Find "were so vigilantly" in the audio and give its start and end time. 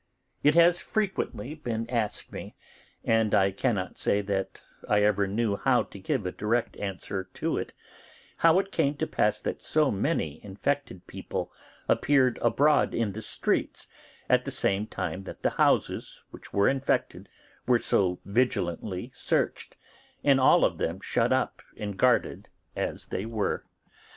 17.67-19.11